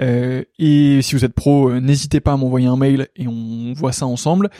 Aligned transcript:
Euh, 0.00 0.42
et 0.58 1.00
si 1.02 1.14
vous 1.14 1.24
êtes 1.24 1.34
pro, 1.34 1.70
euh, 1.70 1.80
n'hésitez 1.80 2.20
pas 2.20 2.32
à 2.32 2.36
m'envoyer 2.36 2.66
un 2.66 2.76
mail 2.76 3.08
et 3.16 3.28
on 3.28 3.72
voit 3.74 3.92
ça 3.92 4.06
ensemble. 4.06 4.50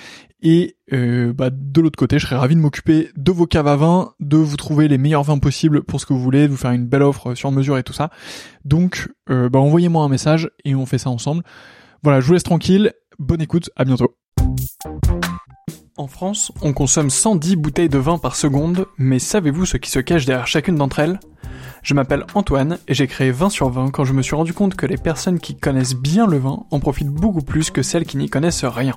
Et 0.42 0.76
euh, 0.92 1.32
bah, 1.32 1.50
de 1.50 1.80
l'autre 1.80 1.98
côté, 1.98 2.18
je 2.18 2.26
serais 2.26 2.36
ravi 2.36 2.54
de 2.54 2.60
m'occuper 2.60 3.10
de 3.16 3.32
vos 3.32 3.46
caves 3.46 3.68
à 3.68 3.76
vin, 3.76 4.12
de 4.20 4.36
vous 4.36 4.56
trouver 4.56 4.88
les 4.88 4.98
meilleurs 4.98 5.22
vins 5.22 5.38
possibles 5.38 5.82
pour 5.82 6.00
ce 6.00 6.06
que 6.06 6.12
vous 6.12 6.20
voulez, 6.20 6.46
de 6.46 6.52
vous 6.52 6.56
faire 6.56 6.72
une 6.72 6.86
belle 6.86 7.02
offre 7.02 7.34
sur 7.34 7.50
mesure 7.52 7.78
et 7.78 7.82
tout 7.82 7.92
ça. 7.92 8.10
Donc, 8.64 9.08
bah, 9.28 9.58
envoyez-moi 9.58 10.04
un 10.04 10.08
message 10.08 10.50
et 10.64 10.74
on 10.74 10.84
fait 10.84 10.98
ça 10.98 11.10
ensemble. 11.10 11.44
Voilà, 12.02 12.20
je 12.20 12.26
vous 12.26 12.32
laisse 12.32 12.42
tranquille. 12.42 12.92
Bonne 13.18 13.40
écoute, 13.40 13.70
à 13.76 13.84
bientôt. 13.84 14.16
En 15.96 16.08
France, 16.08 16.50
on 16.62 16.72
consomme 16.72 17.10
110 17.10 17.56
bouteilles 17.56 17.88
de 17.88 17.98
vin 17.98 18.18
par 18.18 18.34
seconde, 18.34 18.86
mais 18.98 19.20
savez-vous 19.20 19.66
ce 19.66 19.76
qui 19.76 19.90
se 19.90 20.00
cache 20.00 20.24
derrière 20.24 20.48
chacune 20.48 20.74
d'entre 20.74 20.98
elles? 20.98 21.20
Je 21.82 21.94
m'appelle 21.94 22.24
Antoine 22.34 22.78
et 22.86 22.94
j'ai 22.94 23.08
créé 23.08 23.32
20 23.32 23.50
sur 23.50 23.68
20 23.68 23.90
quand 23.90 24.04
je 24.04 24.12
me 24.12 24.22
suis 24.22 24.36
rendu 24.36 24.54
compte 24.54 24.76
que 24.76 24.86
les 24.86 24.96
personnes 24.96 25.40
qui 25.40 25.56
connaissent 25.56 25.96
bien 25.96 26.28
le 26.28 26.38
vin 26.38 26.64
en 26.70 26.78
profitent 26.78 27.08
beaucoup 27.08 27.42
plus 27.42 27.72
que 27.72 27.82
celles 27.82 28.06
qui 28.06 28.16
n'y 28.16 28.30
connaissent 28.30 28.64
rien. 28.64 28.94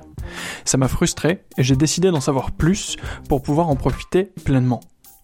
Ça 0.65 0.77
m'a 0.77 0.87
frustré 0.87 1.43
et 1.57 1.63
j'ai 1.63 1.75
décidé 1.75 2.11
d'en 2.11 2.21
savoir 2.21 2.51
plus 2.51 2.97
pour 3.27 3.41
pouvoir 3.41 3.69
en 3.69 3.75
profiter 3.75 4.31
pleinement. 4.43 4.81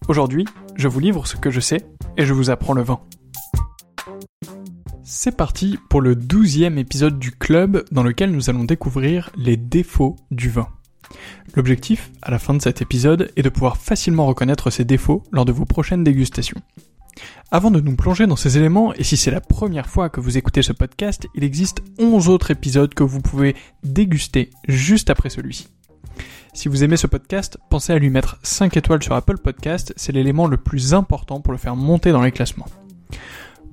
Aujourd'hui, 0.08 0.44
je 0.74 0.88
vous 0.88 0.98
livre 0.98 1.28
ce 1.28 1.36
que 1.36 1.50
je 1.50 1.60
sais 1.60 1.86
et 2.16 2.26
je 2.26 2.32
vous 2.32 2.50
apprends 2.50 2.74
le 2.74 2.82
vin. 2.82 2.98
C'est 5.04 5.36
parti 5.36 5.78
pour 5.88 6.00
le 6.00 6.16
douzième 6.16 6.78
épisode 6.78 7.20
du 7.20 7.30
club 7.30 7.84
dans 7.92 8.02
lequel 8.02 8.32
nous 8.32 8.50
allons 8.50 8.64
découvrir 8.64 9.30
les 9.36 9.56
défauts 9.56 10.16
du 10.32 10.50
vin. 10.50 10.66
L'objectif, 11.54 12.10
à 12.22 12.32
la 12.32 12.40
fin 12.40 12.54
de 12.54 12.62
cet 12.62 12.82
épisode, 12.82 13.30
est 13.36 13.42
de 13.42 13.48
pouvoir 13.50 13.76
facilement 13.76 14.26
reconnaître 14.26 14.70
ces 14.70 14.84
défauts 14.84 15.22
lors 15.30 15.44
de 15.44 15.52
vos 15.52 15.66
prochaines 15.66 16.02
dégustations. 16.02 16.60
Avant 17.50 17.70
de 17.70 17.80
nous 17.80 17.96
plonger 17.96 18.26
dans 18.26 18.36
ces 18.36 18.56
éléments, 18.56 18.94
et 18.94 19.04
si 19.04 19.16
c'est 19.16 19.30
la 19.30 19.40
première 19.40 19.88
fois 19.88 20.08
que 20.08 20.20
vous 20.20 20.38
écoutez 20.38 20.62
ce 20.62 20.72
podcast, 20.72 21.28
il 21.34 21.44
existe 21.44 21.82
11 21.98 22.28
autres 22.28 22.50
épisodes 22.50 22.94
que 22.94 23.02
vous 23.02 23.20
pouvez 23.20 23.54
déguster 23.82 24.50
juste 24.68 25.10
après 25.10 25.30
celui-ci. 25.30 25.68
Si 26.54 26.68
vous 26.68 26.84
aimez 26.84 26.96
ce 26.96 27.06
podcast, 27.06 27.58
pensez 27.70 27.92
à 27.92 27.98
lui 27.98 28.10
mettre 28.10 28.38
5 28.42 28.76
étoiles 28.76 29.02
sur 29.02 29.14
Apple 29.14 29.38
Podcast, 29.38 29.92
c'est 29.96 30.12
l'élément 30.12 30.46
le 30.46 30.56
plus 30.56 30.94
important 30.94 31.40
pour 31.40 31.52
le 31.52 31.58
faire 31.58 31.76
monter 31.76 32.12
dans 32.12 32.22
les 32.22 32.32
classements. 32.32 32.68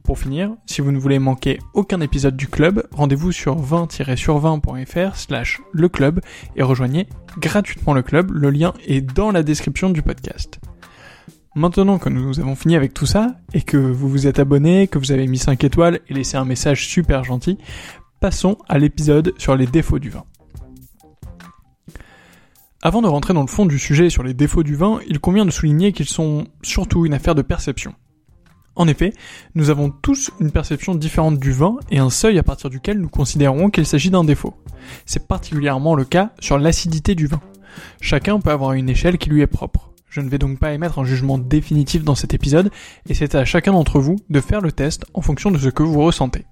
Pour 0.03 0.17
finir, 0.17 0.55
si 0.65 0.81
vous 0.81 0.91
ne 0.91 0.97
voulez 0.97 1.19
manquer 1.19 1.59
aucun 1.73 2.01
épisode 2.01 2.35
du 2.35 2.47
club, 2.47 2.87
rendez-vous 2.91 3.31
sur 3.31 3.61
20-sur20.fr 3.61 5.15
slash 5.15 5.61
le 5.71 5.87
club 5.87 6.21
et 6.55 6.63
rejoignez 6.63 7.07
gratuitement 7.37 7.93
le 7.93 8.01
club, 8.01 8.31
le 8.31 8.49
lien 8.49 8.73
est 8.87 9.01
dans 9.01 9.31
la 9.31 9.43
description 9.43 9.89
du 9.89 10.01
podcast. 10.01 10.59
Maintenant 11.55 11.97
que 11.97 12.09
nous 12.09 12.39
avons 12.39 12.55
fini 12.55 12.75
avec 12.75 12.93
tout 12.93 13.07
ça, 13.07 13.35
et 13.53 13.61
que 13.61 13.77
vous 13.77 14.07
vous 14.07 14.27
êtes 14.27 14.37
abonné, 14.37 14.87
que 14.87 14.99
vous 14.99 15.11
avez 15.11 15.25
mis 15.25 15.39
5 15.39 15.63
étoiles 15.63 15.99
et 16.07 16.13
laissé 16.13 16.37
un 16.37 16.45
message 16.45 16.87
super 16.87 17.23
gentil, 17.23 17.57
passons 18.19 18.57
à 18.67 18.77
l'épisode 18.77 19.33
sur 19.37 19.55
les 19.55 19.65
défauts 19.65 19.97
du 19.97 20.09
vin. 20.09 20.25
Avant 22.83 23.01
de 23.01 23.07
rentrer 23.07 23.33
dans 23.33 23.41
le 23.41 23.47
fond 23.47 23.65
du 23.65 23.79
sujet 23.79 24.11
sur 24.11 24.23
les 24.23 24.35
défauts 24.35 24.63
du 24.63 24.75
vin, 24.75 24.99
il 25.07 25.19
convient 25.19 25.45
de 25.45 25.51
souligner 25.51 25.91
qu'ils 25.91 26.07
sont 26.07 26.45
surtout 26.61 27.05
une 27.05 27.13
affaire 27.13 27.35
de 27.35 27.41
perception. 27.41 27.95
En 28.75 28.87
effet, 28.87 29.11
nous 29.55 29.71
avons 29.71 29.89
tous 29.89 30.31
une 30.39 30.51
perception 30.51 30.95
différente 30.95 31.39
du 31.39 31.51
vin 31.51 31.77
et 31.89 31.97
un 31.97 32.11
seuil 32.11 32.37
à 32.37 32.43
partir 32.43 32.69
duquel 32.69 32.99
nous 32.99 33.09
considérons 33.09 33.69
qu'il 33.69 33.85
s'agit 33.85 34.11
d'un 34.11 34.23
défaut. 34.23 34.53
C'est 35.05 35.27
particulièrement 35.27 35.95
le 35.95 36.05
cas 36.05 36.31
sur 36.39 36.59
l'acidité 36.59 37.15
du 37.15 37.25
vin. 37.25 37.41
Chacun 37.99 38.39
peut 38.39 38.51
avoir 38.51 38.73
une 38.73 38.87
échelle 38.87 39.17
qui 39.17 39.29
lui 39.29 39.41
est 39.41 39.47
propre. 39.47 39.88
Je 40.09 40.21
ne 40.21 40.29
vais 40.29 40.39
donc 40.39 40.57
pas 40.57 40.73
émettre 40.73 40.99
un 40.99 41.05
jugement 41.05 41.37
définitif 41.37 42.03
dans 42.03 42.15
cet 42.15 42.33
épisode, 42.33 42.71
et 43.07 43.13
c'est 43.13 43.35
à 43.35 43.45
chacun 43.45 43.73
d'entre 43.73 43.99
vous 43.99 44.15
de 44.29 44.41
faire 44.41 44.61
le 44.61 44.71
test 44.71 45.05
en 45.13 45.21
fonction 45.21 45.51
de 45.51 45.57
ce 45.57 45.69
que 45.69 45.83
vous 45.83 46.01
ressentez. 46.01 46.45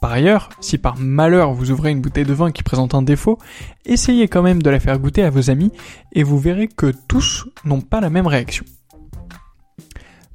Par 0.00 0.12
ailleurs, 0.12 0.48
si 0.60 0.78
par 0.78 0.96
malheur 0.96 1.52
vous 1.52 1.70
ouvrez 1.70 1.90
une 1.90 2.00
bouteille 2.00 2.24
de 2.24 2.32
vin 2.32 2.52
qui 2.52 2.62
présente 2.62 2.94
un 2.94 3.02
défaut, 3.02 3.38
essayez 3.84 4.28
quand 4.28 4.42
même 4.42 4.62
de 4.62 4.70
la 4.70 4.80
faire 4.80 4.98
goûter 4.98 5.22
à 5.22 5.30
vos 5.30 5.50
amis, 5.50 5.72
et 6.12 6.22
vous 6.22 6.38
verrez 6.38 6.68
que 6.68 6.92
tous 7.08 7.46
n'ont 7.64 7.82
pas 7.82 8.00
la 8.00 8.08
même 8.08 8.26
réaction. 8.26 8.64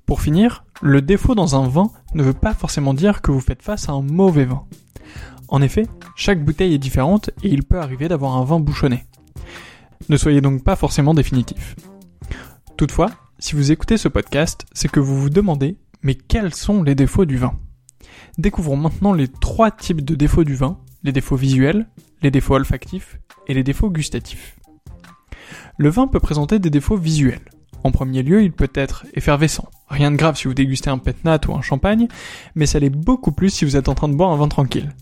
Pour 0.05 0.21
finir, 0.21 0.65
le 0.81 1.01
défaut 1.01 1.35
dans 1.35 1.55
un 1.55 1.67
vin 1.67 1.89
ne 2.13 2.21
veut 2.21 2.33
pas 2.33 2.53
forcément 2.53 2.93
dire 2.93 3.21
que 3.21 3.31
vous 3.31 3.39
faites 3.39 3.63
face 3.63 3.89
à 3.89 3.93
un 3.93 4.01
mauvais 4.01 4.45
vin. 4.45 4.65
En 5.47 5.61
effet, 5.61 5.87
chaque 6.15 6.43
bouteille 6.43 6.73
est 6.73 6.79
différente 6.79 7.31
et 7.43 7.49
il 7.49 7.63
peut 7.63 7.79
arriver 7.79 8.07
d'avoir 8.07 8.35
un 8.35 8.43
vin 8.43 8.59
bouchonné. 8.59 9.05
Ne 10.09 10.17
soyez 10.17 10.41
donc 10.41 10.63
pas 10.63 10.75
forcément 10.75 11.13
définitif. 11.13 11.75
Toutefois, 12.77 13.09
si 13.39 13.55
vous 13.55 13.71
écoutez 13.71 13.95
ce 13.97 14.09
podcast, 14.09 14.65
c'est 14.73 14.91
que 14.91 14.99
vous 14.99 15.17
vous 15.17 15.29
demandez 15.29 15.77
mais 16.01 16.13
quels 16.13 16.53
sont 16.53 16.83
les 16.83 16.93
défauts 16.93 17.23
du 17.23 17.37
vin? 17.37 17.57
Découvrons 18.37 18.75
maintenant 18.75 19.13
les 19.13 19.29
trois 19.29 19.71
types 19.71 20.03
de 20.03 20.13
défauts 20.13 20.43
du 20.43 20.55
vin, 20.55 20.77
les 21.03 21.13
défauts 21.13 21.37
visuels, 21.37 21.87
les 22.21 22.31
défauts 22.31 22.55
olfactifs 22.55 23.17
et 23.47 23.53
les 23.53 23.63
défauts 23.63 23.89
gustatifs. 23.89 24.57
Le 25.77 25.89
vin 25.89 26.07
peut 26.07 26.19
présenter 26.19 26.59
des 26.59 26.69
défauts 26.69 26.97
visuels. 26.97 27.49
En 27.85 27.91
premier 27.91 28.23
lieu, 28.23 28.43
il 28.43 28.51
peut 28.51 28.71
être 28.73 29.05
effervescent. 29.13 29.69
Rien 29.87 30.11
de 30.11 30.17
grave 30.17 30.35
si 30.35 30.49
vous 30.49 30.53
dégustez 30.53 30.89
un 30.89 30.97
pétnat 30.97 31.39
ou 31.47 31.55
un 31.55 31.61
champagne, 31.61 32.09
mais 32.55 32.65
ça 32.65 32.79
l'est 32.79 32.89
beaucoup 32.89 33.31
plus 33.31 33.51
si 33.51 33.63
vous 33.63 33.77
êtes 33.77 33.87
en 33.87 33.95
train 33.95 34.09
de 34.09 34.15
boire 34.15 34.31
un 34.31 34.37
vin 34.37 34.49
tranquille. 34.49 34.93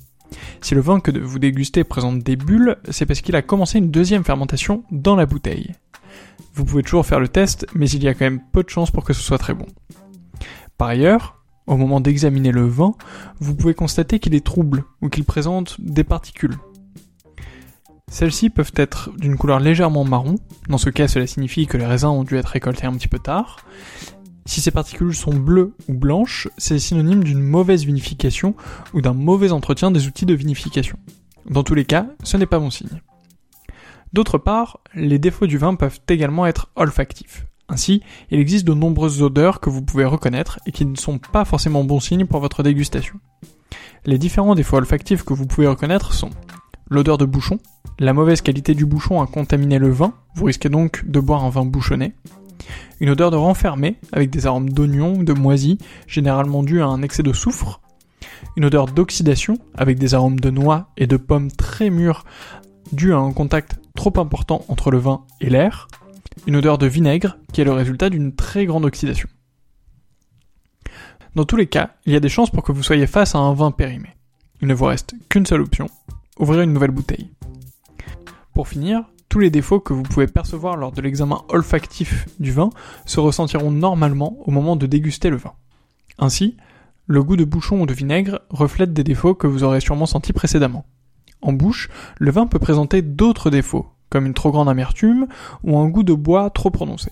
Si 0.62 0.76
le 0.76 0.82
vin 0.82 1.00
que 1.00 1.18
vous 1.18 1.40
dégustez 1.40 1.84
présente 1.84 2.20
des 2.20 2.36
bulles, 2.36 2.78
c'est 2.90 3.08
parce 3.08 3.22
qu'il 3.22 3.36
a 3.36 3.42
commencé 3.42 3.80
une 3.80 3.90
deuxième 3.90 4.24
fermentation 4.24 4.84
dans 4.92 5.16
la 5.16 5.26
bouteille. 5.26 5.74
Vous 6.54 6.66
pouvez 6.66 6.84
toujours 6.84 7.06
faire 7.06 7.20
le 7.20 7.28
test, 7.28 7.66
mais 7.74 7.90
il 7.90 8.04
y 8.04 8.08
a 8.08 8.14
quand 8.14 8.26
même 8.26 8.42
peu 8.52 8.64
de 8.64 8.70
chances 8.70 8.92
pour 8.92 9.04
que 9.04 9.14
ce 9.14 9.22
soit 9.22 9.38
très 9.38 9.54
bon. 9.54 9.66
Par 10.78 10.88
ailleurs, 10.88 11.44
au 11.68 11.78
moment 11.78 12.02
d'examiner 12.02 12.52
le 12.52 12.68
vin, 12.68 12.94
vous 13.40 13.56
pouvez 13.56 13.74
constater 13.74 14.20
qu'il 14.20 14.36
est 14.36 14.46
trouble 14.46 14.84
ou 15.02 15.10
qu'il 15.10 15.24
présente 15.24 15.80
des 15.80 16.04
particules. 16.04 16.58
Celles-ci 18.12 18.50
peuvent 18.50 18.74
être 18.76 19.12
d'une 19.18 19.38
couleur 19.38 19.60
légèrement 19.60 20.04
marron, 20.04 20.36
dans 20.70 20.78
ce 20.78 20.90
cas 20.90 21.08
cela 21.08 21.26
signifie 21.26 21.66
que 21.66 21.78
les 21.78 21.86
raisins 21.86 22.08
ont 22.08 22.24
dû 22.24 22.38
être 22.38 22.48
récoltés 22.48 22.86
un 22.86 22.94
petit 22.94 23.08
peu 23.08 23.18
tard. 23.18 23.66
Si 24.46 24.62
ces 24.62 24.72
particules 24.72 25.16
sont 25.16 25.34
bleues 25.34 25.74
ou 25.88 25.94
blanches, 25.94 26.48
c'est 26.58 26.78
synonyme 26.78 27.24
d'une 27.24 27.42
mauvaise 27.42 27.86
vinification 27.86 28.56
ou 28.94 29.02
d'un 29.02 29.14
mauvais 29.14 29.52
entretien 29.52 29.90
des 29.90 30.06
outils 30.06 30.26
de 30.26 30.34
vinification. 30.34 30.98
Dans 31.50 31.64
tous 31.64 31.76
les 31.76 31.86
cas, 31.86 32.08
ce 32.24 32.38
n'est 32.38 32.46
pas 32.46 32.60
bon 32.60 32.70
signe. 32.70 33.02
D'autre 34.14 34.38
part, 34.38 34.80
les 34.94 35.18
défauts 35.18 35.48
du 35.48 35.58
vin 35.58 35.74
peuvent 35.74 36.00
également 36.08 36.46
être 36.46 36.70
olfactifs. 36.76 37.48
Ainsi, 37.68 38.04
il 38.30 38.40
existe 38.40 38.66
de 38.66 38.74
nombreuses 38.74 39.24
odeurs 39.24 39.60
que 39.60 39.72
vous 39.72 39.82
pouvez 39.82 40.06
reconnaître 40.06 40.60
et 40.68 40.72
qui 40.72 40.86
ne 40.86 40.96
sont 40.96 41.18
pas 41.18 41.46
forcément 41.46 41.84
bons 41.84 42.00
signes 42.00 42.28
pour 42.28 42.40
votre 42.40 42.62
dégustation. 42.62 43.16
Les 44.06 44.20
différents 44.20 44.54
défauts 44.54 44.78
olfactifs 44.78 45.24
que 45.24 45.34
vous 45.34 45.48
pouvez 45.48 45.66
reconnaître 45.66 46.14
sont 46.14 46.30
l'odeur 46.90 47.18
de 47.18 47.26
bouchon, 47.26 47.58
la 47.98 48.14
mauvaise 48.14 48.42
qualité 48.42 48.76
du 48.76 48.86
bouchon 48.86 49.22
a 49.22 49.28
contaminé 49.28 49.80
le 49.80 49.90
vin, 49.90 50.14
vous 50.36 50.46
risquez 50.46 50.70
donc 50.70 51.06
de 51.06 51.20
boire 51.20 51.44
un 51.44 51.50
vin 51.50 51.66
bouchonné, 51.66 52.14
une 53.00 53.10
odeur 53.10 53.32
de 53.32 53.38
renfermé 53.38 53.98
avec 54.12 54.30
des 54.30 54.46
arômes 54.46 54.70
d'oignon 54.70 55.16
ou 55.16 55.24
de 55.24 55.34
moisi, 55.34 55.80
généralement 56.06 56.62
dû 56.62 56.82
à 56.82 56.86
un 56.86 57.02
excès 57.02 57.24
de 57.24 57.34
soufre, 57.34 57.82
une 58.58 58.66
odeur 58.66 58.86
d'oxydation 58.88 59.58
avec 59.74 59.98
des 59.98 60.14
arômes 60.14 60.40
de 60.40 60.52
noix 60.52 60.90
et 60.98 61.08
de 61.08 61.18
pommes 61.18 61.52
très 61.52 61.90
mûres 61.90 62.26
dû 62.92 63.14
à 63.14 63.18
un 63.18 63.32
contact 63.32 63.80
trop 63.96 64.14
important 64.18 64.64
entre 64.68 64.92
le 64.92 64.98
vin 64.98 65.26
et 65.42 65.50
l'air, 65.50 65.88
une 66.48 66.56
odeur 66.56 66.78
de 66.78 66.88
vinaigre 66.88 67.38
qui 67.52 67.62
est 67.62 67.66
le 67.66 67.74
résultat 67.74 68.10
d'une 68.10 68.36
très 68.36 68.66
grande 68.66 68.86
oxydation. 68.86 69.30
Dans 71.36 71.46
tous 71.46 71.56
les 71.56 71.68
cas, 71.68 71.96
il 72.06 72.14
y 72.14 72.16
a 72.16 72.20
des 72.20 72.30
chances 72.30 72.52
pour 72.52 72.64
que 72.64 72.72
vous 72.72 72.84
soyez 72.84 73.08
face 73.08 73.36
à 73.36 73.40
un 73.40 73.54
vin 73.54 73.72
périmé. 73.72 74.10
Il 74.62 74.68
ne 74.68 74.74
vous 74.74 74.86
reste 74.86 75.16
qu'une 75.30 75.46
seule 75.46 75.62
option, 75.62 75.88
ouvrir 76.38 76.62
une 76.62 76.74
nouvelle 76.74 76.92
bouteille. 76.92 77.32
Pour 78.54 78.68
finir, 78.68 79.04
tous 79.30 79.40
les 79.40 79.50
défauts 79.50 79.80
que 79.80 79.94
vous 79.94 80.04
pouvez 80.04 80.28
percevoir 80.28 80.78
lors 80.78 80.92
de 80.92 81.02
l'examen 81.02 81.42
olfactif 81.50 82.28
du 82.40 82.52
vin 82.52 82.70
se 83.06 83.20
ressentiront 83.20 83.72
normalement 83.72 84.38
au 84.46 84.52
moment 84.52 84.76
de 84.76 84.86
déguster 84.86 85.32
le 85.32 85.38
vin. 85.38 85.54
Ainsi, 86.20 86.56
le 87.08 87.24
goût 87.24 87.36
de 87.36 87.44
bouchon 87.44 87.82
ou 87.82 87.86
de 87.88 87.94
vinaigre 87.94 88.42
reflète 88.50 88.94
des 88.94 89.04
défauts 89.04 89.34
que 89.34 89.48
vous 89.48 89.64
aurez 89.64 89.82
sûrement 89.82 90.06
sentis 90.06 90.34
précédemment. 90.34 90.86
En 91.44 91.52
bouche, 91.52 91.90
le 92.18 92.32
vin 92.32 92.48
peut 92.48 92.58
présenter 92.58 93.02
d'autres 93.02 93.50
défauts, 93.50 93.86
comme 94.10 94.26
une 94.26 94.34
trop 94.34 94.52
grande 94.52 94.70
amertume 94.70 95.28
ou 95.64 95.78
un 95.78 95.90
goût 95.90 96.04
de 96.04 96.14
bois 96.14 96.50
trop 96.50 96.70
prononcé. 96.70 97.12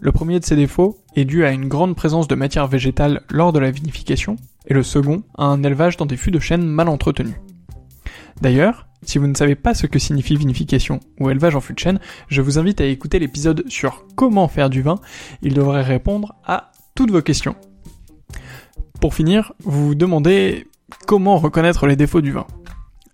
Le 0.00 0.10
premier 0.10 0.40
de 0.40 0.44
ces 0.44 0.56
défauts 0.56 0.98
est 1.14 1.26
dû 1.26 1.44
à 1.44 1.52
une 1.52 1.68
grande 1.68 1.94
présence 1.94 2.26
de 2.28 2.34
matière 2.34 2.66
végétale 2.66 3.22
lors 3.30 3.52
de 3.52 3.58
la 3.58 3.70
vinification, 3.70 4.36
et 4.66 4.74
le 4.74 4.82
second 4.82 5.22
à 5.36 5.44
un 5.44 5.62
élevage 5.62 5.98
dans 5.98 6.06
des 6.06 6.16
fûts 6.16 6.30
de 6.30 6.40
chêne 6.40 6.64
mal 6.64 6.88
entretenus. 6.88 7.36
D'ailleurs, 8.40 8.88
si 9.02 9.18
vous 9.18 9.26
ne 9.26 9.34
savez 9.34 9.54
pas 9.54 9.74
ce 9.74 9.86
que 9.86 9.98
signifie 9.98 10.36
vinification 10.36 11.00
ou 11.20 11.28
élevage 11.28 11.54
en 11.54 11.60
fût 11.60 11.74
de 11.74 11.78
chêne, 11.78 12.00
je 12.28 12.40
vous 12.40 12.58
invite 12.58 12.80
à 12.80 12.86
écouter 12.86 13.18
l'épisode 13.18 13.64
sur 13.68 14.06
comment 14.16 14.48
faire 14.48 14.70
du 14.70 14.80
vin, 14.80 14.98
il 15.42 15.52
devrait 15.52 15.82
répondre 15.82 16.36
à 16.46 16.72
toutes 16.94 17.10
vos 17.10 17.22
questions. 17.22 17.54
Pour 19.00 19.14
finir, 19.14 19.52
vous 19.60 19.88
vous 19.88 19.94
demandez 19.94 20.68
comment 21.06 21.36
reconnaître 21.36 21.86
les 21.86 21.96
défauts 21.96 22.22
du 22.22 22.32
vin. 22.32 22.46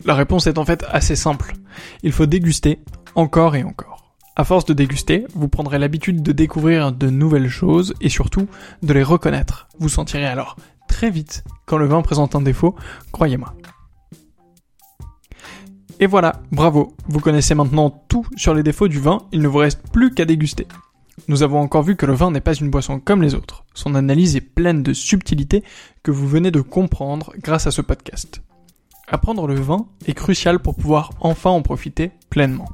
La 0.05 0.15
réponse 0.15 0.47
est 0.47 0.59
en 0.59 0.65
fait 0.65 0.85
assez 0.91 1.17
simple. 1.17 1.55
Il 2.03 2.13
faut 2.13 2.27
déguster 2.27 2.79
encore 3.15 3.57
et 3.57 3.65
encore. 3.65 4.15
À 4.37 4.45
force 4.45 4.65
de 4.65 4.73
déguster, 4.73 5.27
vous 5.35 5.49
prendrez 5.49 5.81
l'habitude 5.81 6.23
de 6.23 6.31
découvrir 6.31 6.93
de 6.93 7.11
nouvelles 7.11 7.49
choses 7.49 7.95
et 8.01 8.09
surtout 8.09 8.47
de 8.83 8.93
les 8.93 9.03
reconnaître. 9.03 9.67
Vous 9.81 9.89
sentirez 9.89 10.27
alors 10.27 10.57
très 10.87 11.11
vite 11.11 11.43
quand 11.67 11.79
le 11.79 11.87
vin 11.87 12.03
présente 12.03 12.37
un 12.37 12.41
défaut, 12.41 12.77
croyez-moi. 13.11 13.55
Et 15.99 16.07
voilà, 16.07 16.43
bravo, 16.53 16.95
vous 17.09 17.19
connaissez 17.19 17.57
maintenant 17.57 17.91
tout 18.09 18.25
sur 18.37 18.55
les 18.55 18.63
défauts 18.63 18.87
du 18.87 19.01
vin, 19.01 19.19
il 19.33 19.43
ne 19.43 19.49
vous 19.49 19.59
reste 19.59 19.83
plus 19.91 20.15
qu'à 20.15 20.25
déguster. 20.25 20.69
Nous 21.27 21.43
avons 21.43 21.59
encore 21.59 21.83
vu 21.83 21.97
que 21.97 22.07
le 22.07 22.15
vin 22.15 22.31
n'est 22.31 22.41
pas 22.41 22.55
une 22.55 22.71
boisson 22.71 23.01
comme 23.01 23.23
les 23.23 23.35
autres. 23.35 23.65
Son 23.75 23.97
analyse 23.97 24.37
est 24.37 24.41
pleine 24.41 24.85
de 24.85 24.93
subtilités 24.93 25.65
que 26.05 26.13
vous 26.13 26.29
venez 26.29 26.53
de 26.53 26.61
comprendre 26.61 27.33
grâce 27.43 27.67
à 27.67 27.73
ce 27.73 27.83
podcast. 27.83 28.41
Apprendre 29.11 29.47
le 29.47 29.55
vin 29.55 29.87
est 30.07 30.13
crucial 30.13 30.59
pour 30.59 30.75
pouvoir 30.75 31.11
enfin 31.21 31.51
en 31.51 31.63
profiter 31.63 32.13
pleinement. 32.29 32.69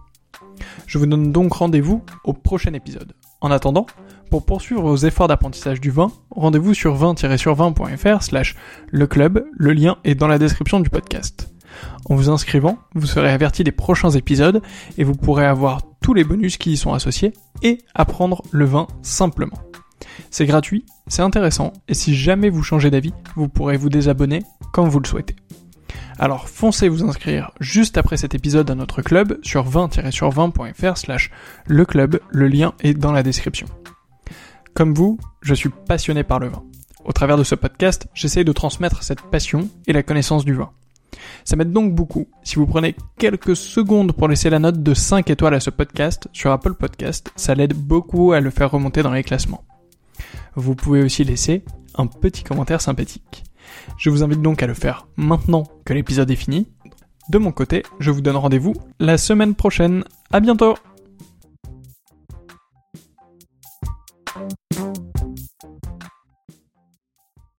Je 0.86 0.98
vous 0.98 1.06
donne 1.06 1.30
donc 1.30 1.52
rendez-vous 1.52 2.02
au 2.24 2.32
prochain 2.32 2.72
épisode. 2.72 3.12
En 3.40 3.52
attendant, 3.52 3.86
pour 4.30 4.44
poursuivre 4.44 4.82
vos 4.82 4.96
efforts 4.96 5.28
d'apprentissage 5.28 5.80
du 5.80 5.90
vin, 5.90 6.10
rendez-vous 6.30 6.74
sur 6.74 6.96
20-sur20.fr 6.96 8.22
slash 8.22 8.56
le 8.90 9.06
club, 9.06 9.44
le 9.52 9.72
lien 9.72 9.98
est 10.02 10.16
dans 10.16 10.26
la 10.26 10.38
description 10.38 10.80
du 10.80 10.90
podcast. 10.90 11.52
En 12.06 12.16
vous 12.16 12.30
inscrivant, 12.30 12.78
vous 12.94 13.06
serez 13.06 13.30
averti 13.30 13.62
des 13.62 13.72
prochains 13.72 14.10
épisodes 14.10 14.60
et 14.98 15.04
vous 15.04 15.14
pourrez 15.14 15.46
avoir 15.46 15.82
tous 16.02 16.14
les 16.14 16.24
bonus 16.24 16.56
qui 16.56 16.72
y 16.72 16.76
sont 16.76 16.94
associés 16.94 17.32
et 17.62 17.78
apprendre 17.94 18.42
le 18.50 18.64
vin 18.64 18.88
simplement. 19.02 19.58
C'est 20.30 20.46
gratuit, 20.46 20.84
c'est 21.06 21.22
intéressant 21.22 21.72
et 21.86 21.94
si 21.94 22.16
jamais 22.16 22.50
vous 22.50 22.62
changez 22.62 22.90
d'avis, 22.90 23.14
vous 23.36 23.48
pourrez 23.48 23.76
vous 23.76 23.88
désabonner 23.88 24.42
comme 24.72 24.88
vous 24.88 25.00
le 25.00 25.06
souhaitez. 25.06 25.36
Alors 26.18 26.48
foncez 26.48 26.88
vous 26.88 27.02
inscrire 27.02 27.50
juste 27.60 27.98
après 27.98 28.16
cet 28.16 28.34
épisode 28.34 28.70
à 28.70 28.74
notre 28.74 29.02
club 29.02 29.38
sur 29.42 29.68
20-sur20.fr 29.68 30.96
slash 30.96 31.30
le 31.66 31.84
club, 31.84 32.20
le 32.30 32.46
lien 32.46 32.74
est 32.80 32.94
dans 32.94 33.12
la 33.12 33.22
description. 33.22 33.66
Comme 34.74 34.94
vous, 34.94 35.18
je 35.40 35.54
suis 35.54 35.70
passionné 35.70 36.22
par 36.22 36.38
le 36.38 36.48
vin. 36.48 36.62
Au 37.04 37.12
travers 37.12 37.36
de 37.36 37.44
ce 37.44 37.54
podcast, 37.54 38.06
j'essaye 38.14 38.44
de 38.44 38.52
transmettre 38.52 39.02
cette 39.02 39.22
passion 39.22 39.68
et 39.86 39.92
la 39.92 40.02
connaissance 40.02 40.44
du 40.44 40.54
vin. 40.54 40.70
Ça 41.44 41.56
m'aide 41.56 41.72
donc 41.72 41.94
beaucoup 41.94 42.28
si 42.42 42.56
vous 42.56 42.66
prenez 42.66 42.96
quelques 43.18 43.56
secondes 43.56 44.12
pour 44.12 44.28
laisser 44.28 44.50
la 44.50 44.58
note 44.58 44.82
de 44.82 44.94
5 44.94 45.28
étoiles 45.30 45.54
à 45.54 45.60
ce 45.60 45.70
podcast 45.70 46.28
sur 46.32 46.50
Apple 46.50 46.74
Podcast, 46.74 47.30
ça 47.36 47.54
l'aide 47.54 47.74
beaucoup 47.74 48.32
à 48.32 48.40
le 48.40 48.50
faire 48.50 48.70
remonter 48.70 49.02
dans 49.02 49.12
les 49.12 49.22
classements. 49.22 49.64
Vous 50.54 50.74
pouvez 50.74 51.02
aussi 51.02 51.24
laisser 51.24 51.64
un 51.96 52.06
petit 52.06 52.42
commentaire 52.42 52.80
sympathique. 52.80 53.44
Je 53.96 54.10
vous 54.10 54.22
invite 54.22 54.42
donc 54.42 54.62
à 54.62 54.66
le 54.66 54.74
faire 54.74 55.06
maintenant 55.16 55.64
que 55.84 55.92
l'épisode 55.92 56.30
est 56.30 56.36
fini. 56.36 56.66
De 57.28 57.38
mon 57.38 57.52
côté, 57.52 57.82
je 58.00 58.10
vous 58.10 58.20
donne 58.20 58.36
rendez-vous 58.36 58.74
la 59.00 59.16
semaine 59.16 59.54
prochaine. 59.54 60.04
À 60.32 60.40
bientôt! 60.40 60.74